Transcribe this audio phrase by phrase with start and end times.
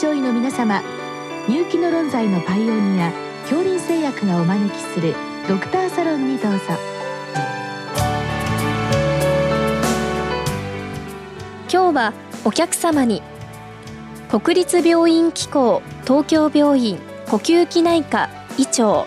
[0.00, 0.82] 症医の皆様
[1.46, 3.12] 入気の論剤のパイオニア
[3.42, 5.14] 恐林製薬がお招きする
[5.46, 6.58] ドクターサロンにどうぞ。
[11.70, 12.14] 今日は
[12.46, 13.20] お客様に
[14.30, 16.98] 国立病院機構東京病院
[17.28, 19.06] 呼吸器内科医長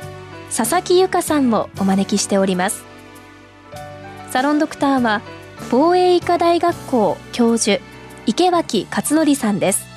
[0.55, 2.83] 佐々木由香さんをお招きしております。
[4.29, 5.23] サロンドクターは
[5.71, 7.83] 防衛医科大学校教授
[8.27, 9.92] 池脇勝則さんです。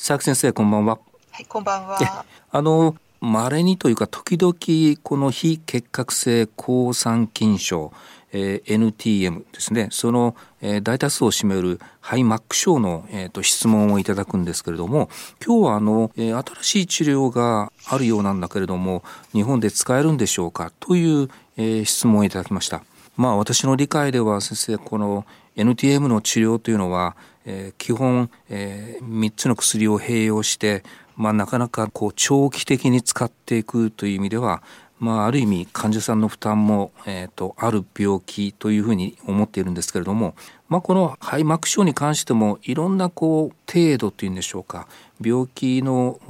[0.00, 0.98] 佐々木先生こんばんは。
[1.30, 2.24] はい、こんばんは。
[2.50, 7.92] あの稀にというか時々この非結核性抗酸菌症、
[8.32, 15.10] えー、NTM ですねその、えー、大多数を占めるハイマック症の、えーと、質問をいただくんですけれども
[15.44, 19.04] 今日はあの、えー、新しい治療があるようなんだけれども
[19.34, 20.72] 日本で使えるんでしょうか？
[20.80, 22.82] という、えー、質問をいただきました。
[23.18, 25.26] まあ私の理解では先生この
[25.56, 30.82] NTM の治療というのはえー、基本、えー、3つの薬を併用して、
[31.16, 34.62] まあ、なかなかこう長期的に使っていくという意味では、
[34.98, 40.34] まあ、ある意味患者さんの負担も、えーと、ある病気というふうに思っているんですけれども、
[40.68, 44.86] まあ、この肺膜症に関してもいろんなこう程度というんでしょうか
[45.20, 46.20] 病気の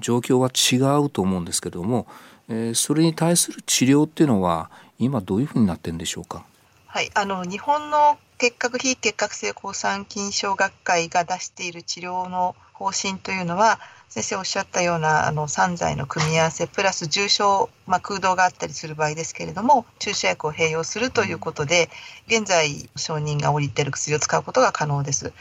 [0.00, 2.06] 状況は違うと思うんですけれども、
[2.48, 6.44] えー、それに対する治療っていうのは今どういうふうになってるんでしょうか？
[6.86, 13.78] はい、あの日本の結核非結核性抗酸菌症学会が出している治療の方針というのは
[14.08, 21.90] 先生おっしゃったようなあの3剤の組み合わせプラス重症、まあ、空洞があったりする場合ですけれども注射薬を併用するということで
[22.26, 25.26] 現在承認が下りている薬を使うことが可能です。
[25.26, 25.32] うん、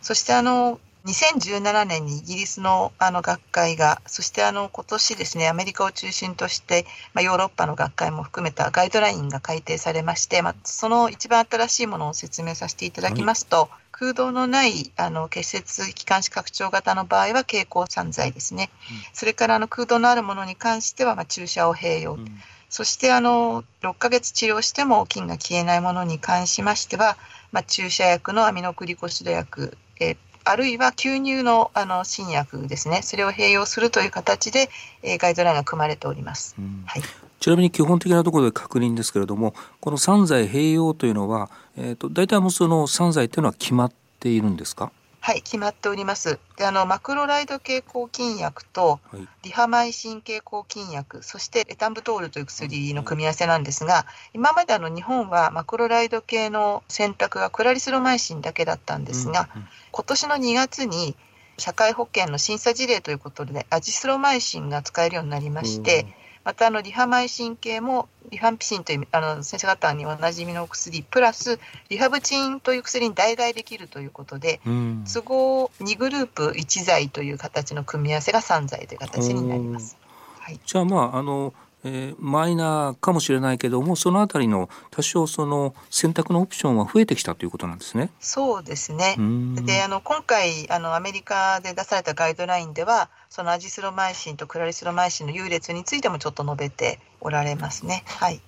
[0.00, 22.26] そしてあの2017年にイギリスのあの学会が、そしてあの今年ですね、アメリカを中心として、まあ、ヨーロッパの学会も含めたガイドラインが改定されまして、まあ、その一番新しいものを説明させていただきますと、はい、空洞のないあの結節気管支拡張型の場合は経口散剤ですね、うん、それからあの空洞のあるものに関してはまあ注射を併用、うん、
[22.68, 27.16] そしてあの6ヶ月治療しても菌が消えないものに関しましては、
[27.50, 33.02] まあ、注射薬のアミノクリコシド薬、えーあるいは吸入のあの新薬ですね。
[33.02, 34.68] それを併用するという形で、
[35.02, 37.02] えー、ガイドラインが組まれております、うん、はい、
[37.40, 44.92] ちなみに基本的なところで確認ですけれどもこの3剤併用というのは、えーと、大体もうその3剤というのは決まっているんですか？
[45.24, 46.40] はい、決まっております。
[46.56, 48.98] で、あのマクロライド系抗菌薬と、
[49.44, 59.48] リハマイシン系抗菌薬、そしてエタンブトールという薬の組み合わせなんですが、今まであの日本はマクロライド系の選択がクラリスロマイシンだけだったんですが、
[59.92, 61.14] 今年の2月に
[61.56, 66.04] 社会保険の審査事例ということで、アジスロマイシンが使えるようになりまして、
[66.44, 71.58] またあのリハマイシン系もリファンピシンというあの先生方におなじみの薬プラス
[71.88, 79.96] リハブチンという薬に代替できるということで、うん、都合2グループ1剤という形の組み合わせが3剤という形になります。
[80.40, 81.54] はい、じゃあまああの
[81.84, 88.10] えー、マイナーかもしれないけどもそのあたりの多少その選択のオプションは増えてきたということなんですね。
[88.20, 89.16] そうですね。
[89.62, 98.04] であの今回あのアメリカで出されたガイドラインではそのアジスロマイシンとクラリスロマイシンの優劣についてもちょっと述べておられますね。
[98.06, 98.40] はい。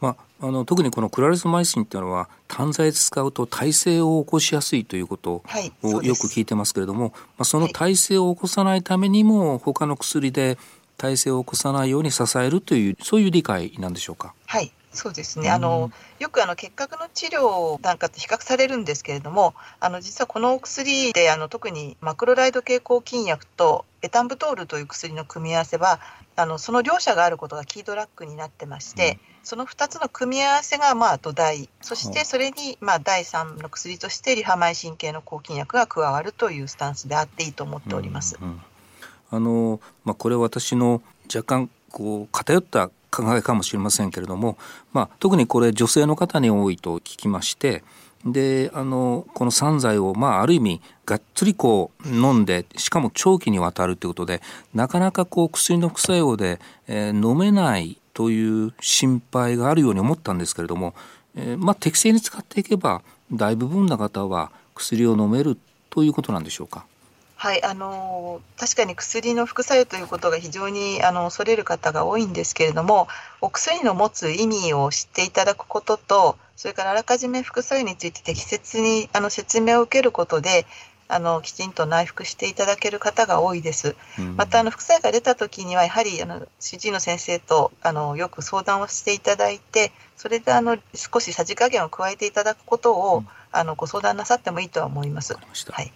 [0.00, 5.42] まあ、あの特にこのクラリスマイシンっていうのは単剤で使うと耐性を起こしやすいということ
[5.82, 10.56] をよく聞いてますけれども、はい、まあ、その耐性を起こさないためにも他の薬で
[11.00, 14.34] 体制を起こさないように支えるというそういう理解なんでしょうか？
[14.46, 26.00] はいそうですね、あのよくあの結核の治療なんかと比較されるんですけれども、あの実はこのお薬であの特にマクロライド経口菌薬とエタンブトールという薬の組み合わせは、
[26.34, 38.36] あのその両者があることがキードラッグになってまして、うん、その2つの組み合わせがまあ土台、そしてそれにまあ第3の薬としてリハマイシン系の抗菌薬が加わるというスタンスであっていいと思っております。
[38.40, 38.62] うんうん
[39.30, 41.02] あの、まあ、これは私の
[41.34, 44.56] 若干こう偏った考えかもしれませんけれども、
[44.92, 47.82] まあ、特にこれ女性の方に多いと聞きまして
[48.24, 54.42] であのこの散剤を、まあ、ある意味がっつりこう飲んでしかも長期にわたるということで
[54.74, 60.94] なかなかこう薬の副作用で、えー、飲めないという心配があるように思ったんですけれども、
[61.34, 63.02] えー、まあ、適正に使っていけば
[63.32, 65.56] 大部分の方は薬を飲める
[65.88, 66.84] ということなんでしょうか。
[67.42, 73.08] はい、あの確かに薬の副作用ということが非常にあの恐れる方が多いんですけれども
[73.40, 80.66] お薬の持つ意味を知っていただくこととそれからあらかじめ副作用について適切にあの説明を受けることで
[81.08, 83.96] あのきちんと内服していただける方が多いです。
[84.36, 95.32] またあの副作用が出た時にはやはりあの主治医の先生とあのよく相談をしていただいてそれであの少しさじ加減を加えていただくことを、うん、あのご相談なさってもいいとは思います。
[95.72, 95.90] はい。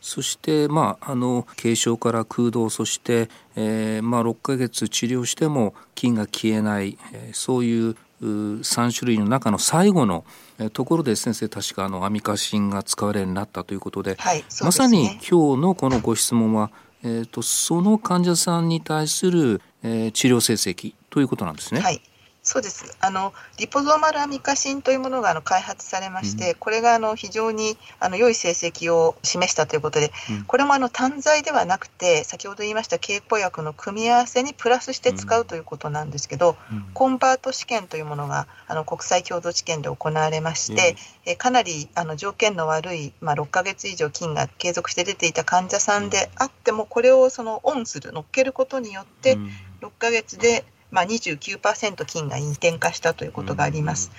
[0.00, 10.24] そして、まあ、あの軽症から空洞そして、えーまあ、6ヶ月治療しても菌が消えない、えー、そういう3種類の中の最後の
[10.72, 16.70] ところで先生確かあのアミカシンが使われるようになったということではいでね、まさに今日のこのご質問は、
[17.02, 21.80] えーと、その患者さんに対する、えー、治療成績ということなんですね。
[21.80, 22.02] はい
[22.42, 22.96] そうです。
[23.00, 40.96] あのリポゾーマルアミカシンというものがあの開発されまして、うん、これがあの非常にあの良い成績を示したということで、うん、これもあの単剤ではなくて、先ほど言いました経口薬の組み合わせにプラスして使うということなんですけど、うん、コンバート試験というものがあの国際共同治験で行われまして、
[41.26, 49.36] えかなりあの条件の悪いまあ6ヶ月以上菌が継続して出ていた患者さんであっても、これをそのオンする乗っけることによって、
[49.82, 54.10] 6ヶ月でまあ、29%菌が陰転化したということがあります。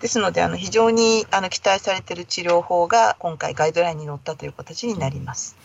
[0.00, 5.56] ですのであの非常にあの期待されている治療法が今回ガイドラインに載ったという形になります。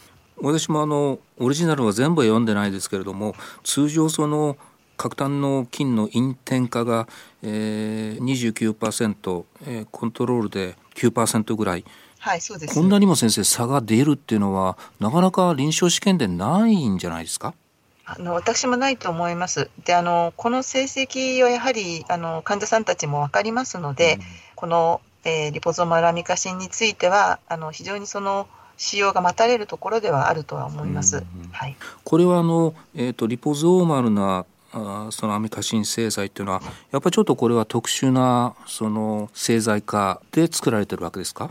[0.41, 4.57] 私もあのオリジナルは全部読んでないですけれども通常その
[4.97, 7.07] 核炭の菌の陰転化が、
[7.41, 11.85] えー、29%、えー、コントロールで9%ぐらい、
[12.19, 12.73] はい、そうです。
[12.75, 17.53] こんなにも先生差が出るっていうのはなかなか臨床試験でないんじゃないですか？
[18.06, 19.69] あの私もないと思います。
[19.84, 24.22] であのこの成績はやはりあの患者さんたちも分かりますので、うん、
[24.56, 28.48] この、えー、リポゾーマラミカシンについてはあの非常にその
[28.78, 31.18] 使用が待たれるところではあるとは思います。
[31.18, 36.62] うんはい、これはあの、えーと、リポゾーマルなあそのアミカシン製剤っていうのは
[36.92, 41.50] やっぱりちょっとこれは特殊なその製剤化で作られてるわけですか？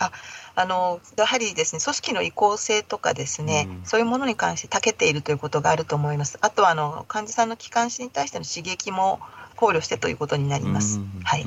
[0.00, 0.12] あ
[0.56, 6.38] あのやはりですね組織の移行性とかですね、うん、そういうものに関して長けているということがあると思います。
[6.40, 9.20] あとはあの患者さんの気管支に対しての刺激も
[9.56, 10.98] 考慮してということになります。
[10.98, 11.46] うん、はい。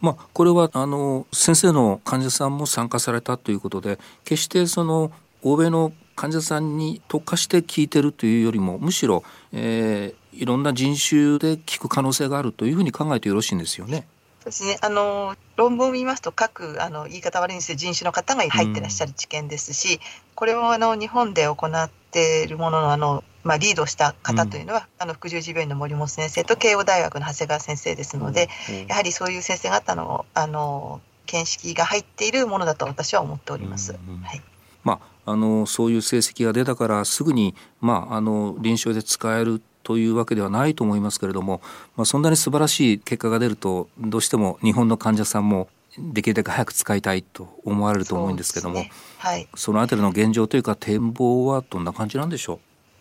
[0.00, 5.10] まあ、これはあの先生の患者さんも参加されたということで決してその
[5.42, 14.06] 欧米の患者さんに特化して聞いてるというよりもむしろ、えー、いろんな人種で聞く可能性があるというふうに考えてよろしいんですよね。
[14.44, 14.78] ですね。
[14.82, 20.00] あの論文を見ますと各あの言い方悪いんですけど人種の方が入ってらっしゃる知見ですし、うん、
[20.34, 33.92] これをあの日本で行っているもののあのまあ、リードした方というのは、うん、あの福十字病院の森本先生と慶応大学の長谷川先生ですので、うん、やはりそういう先生方のあの見識が入っているものだと私は思っております。
[33.92, 33.98] は
[34.32, 34.42] い。
[34.82, 41.62] まああのそういう成績が出たからすぐにまああの臨床で使えるというわけではないと思いますけれども、
[41.96, 52.58] まあ、そんなに素晴らしい結果が出るとどうしても日本の患者さんもできるだけ早く使いたいと思われると思うんですけどもそ、ね,、はい、そのあたりの現状というか展望はどんな感じなんでしょう？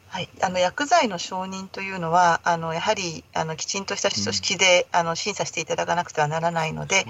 [0.09, 7.07] はい、あの薬剤の承認というのはあのやはりあのきちんとした組織で、うん、あの審査していただかなくてはならないので、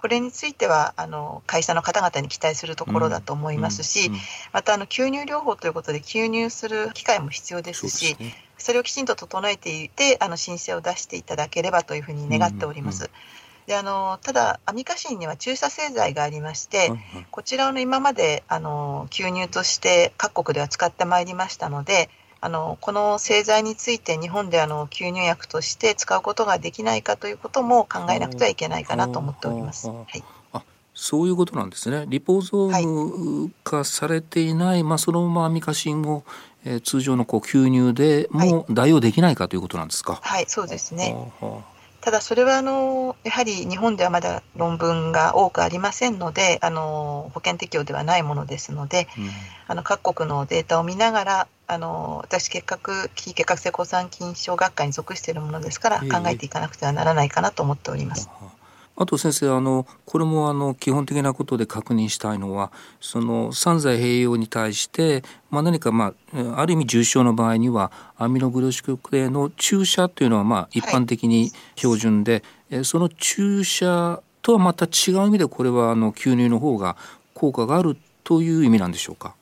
[0.00, 4.20] これについてはあの会社の方々に期待するところだと思いますし、うんうん、
[4.54, 13.10] またあの吸入療法ということで吸入する機会も必要ですし、ね、それをきちんと整えていてあの申請を出していただければというふうに願っております。
[13.66, 16.92] であのただアミカシンには注射製剤がありまして、
[17.30, 22.08] こちらを今まであの吸入として各国では使ってまいりましたので
[22.40, 29.88] あのこの製剤について日本であの吸入薬として使うことができないかということも考えなくてはいけないかなと思っております。
[29.88, 30.22] はい、
[30.52, 30.62] あ
[30.94, 32.04] そういうことなんですね。
[32.06, 36.24] リポゾーム化されていない、はい、まあそのままアミカシンを、
[36.68, 40.18] えー、通常のこう吸入でも代用できないかということなんですか？
[40.20, 41.16] はい、そうですね。
[42.00, 49.28] ただそれはあのやはり日本ではまだ論文が多くありませんのであの保険適用ではないものですので、うん、
[49.66, 58.28] あの各国のデータを見ながらあの私結核非結核性抗酸菌症学会に属しているものですから考えていかなくてはならないかなと思っております。
[58.96, 76.96] あと先生あのこれもあの基本的なことで確認したいのはその三剤併用に対して、まあ、何か、まあ、ある意味重症の場合にはアミノグロシク系の注射というのはまあ一般的に標準で、はい、その注射とはまた違う意味でこれはあの吸入の方が
[77.34, 79.34] 効果があるという意味なんでしょうか？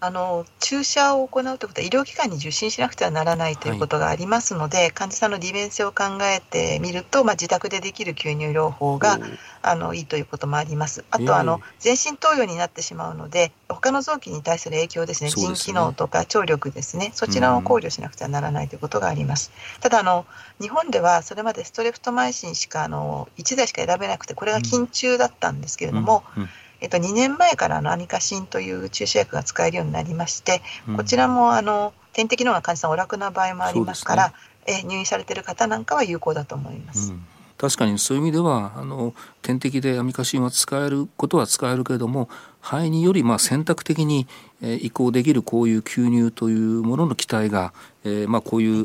[0.00, 9.18] あの注射を行うということは医療機関に受診しなくてはならないということがありますので、はい、患者さんの利便性を考えてみると、まあ、自宅でできる吸入療法が
[9.60, 11.04] あのいいということもあります。
[11.10, 15.30] あとあの全身投与になってしまうので他の臓器に対する影響ですね。
[15.30, 17.10] 腎、機能とか聴力ですね。
[17.12, 19.50] そちらを考慮しなくてはならないということがあります。
[19.80, 20.26] ただあの
[20.60, 26.42] 日本ではそれまでストレプトマイシンしかあの1台しか選べなくてこれが緊急だったんですけれども、うん。
[26.44, 26.48] うん
[26.80, 30.62] えっと、2年前からのアミカシンという注射薬が使えるようになりまして、
[30.96, 37.12] こちらもあの点滴のような患者さんお楽な場合もありますから、ね、え入院されている方なんかは有効だと思います。
[37.12, 37.26] うん
[37.58, 42.28] 確かにそういう意味ではあの点滴でアミカシンは使えることは使えるけれども
[42.60, 44.28] 肺によりまあ選択的に、
[44.62, 47.72] え移行できるこういう吸入というものの期待が、
[48.04, 48.84] えー、まあこういう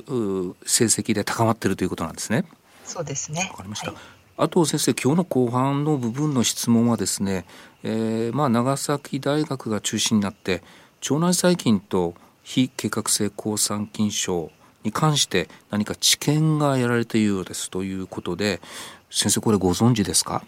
[0.65, 2.45] 成績で高まっているということなんですね。
[2.83, 3.47] そうですね。
[3.51, 3.91] わかりました。
[3.91, 7.45] はいあと先生今日の後半の部分の質問はですね、
[7.83, 10.63] えー、まあ長崎大学が中心になって
[11.09, 14.51] 腸内細菌と非計画性抗酸菌症
[14.83, 18.59] に関して何か知見がやられているようですということで
[19.11, 20.43] 先生これご存知ですか？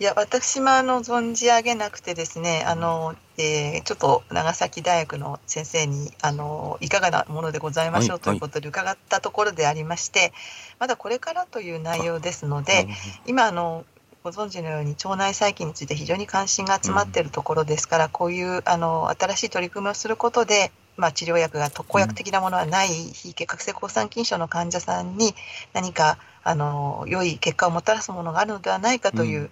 [0.00, 10.34] いや私もあの存じ上げなくてですねあの、えー、ちょっと長崎大学の先生にあのいかがなものでございましょうということで伺ったところでありまして、はいはい、
[10.78, 12.88] まだこれからという内容ですので
[13.26, 13.84] 今あの
[14.24, 25.34] ご存知のように腸内細菌について非常に関心が集まっているところですから、うん、こういうあの新しい取り組みをすることで、まあ、治療薬が特効薬的なものはない非結核性抗酸菌症の患者さんに
[25.72, 29.50] 何かあの良い結果をもたらすものがあるのではないかという、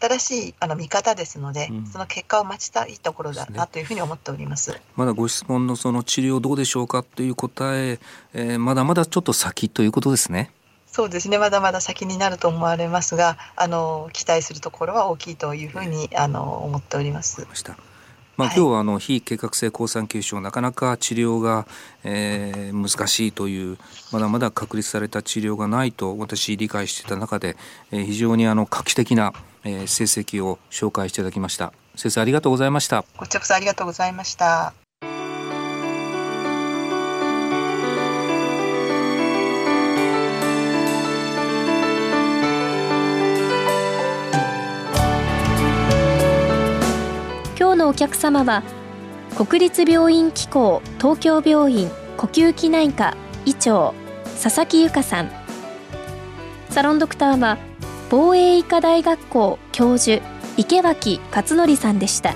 [0.00, 4.80] 新しいあの見方ですので、うん、その結果を待ちたいところだなというふうに思っております。
[4.96, 7.98] まだご質問のその治療どうでしょうかという答え
[8.32, 10.50] えー、まだまだちょっと先ということですね。
[10.86, 17.46] そうですねまだまだ先になると思われますがあの期待するところは大きいというふうにあの思っております。
[17.48, 17.76] ま
[18.46, 21.66] あ、今日はあの非計画性抗酸球症なかなか治療が、
[22.04, 23.78] えー、難しいという
[24.12, 27.56] まだまだ確立された治療がないと私理解していた中で、
[27.90, 29.32] えー、非常にあの画期的な、
[29.64, 31.72] えー、成績を紹介していただきました。
[31.94, 33.04] 先生ありがとうございました。
[33.16, 34.81] こちらこそありがとうございました
[48.02, 48.64] 客様は
[49.36, 53.94] 国立病院機構東京病院呼吸器内科医長
[54.42, 55.30] 佐々木由香さん。
[56.70, 57.58] サロンドクターは
[58.10, 60.20] 防衛医科大学校教授
[60.56, 62.34] 池脇勝則さんでした。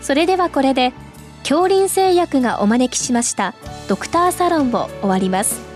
[0.00, 0.94] それではこれで
[1.42, 3.54] 恐林製薬がお招きしました
[3.88, 5.69] ドクターサロンを終わります。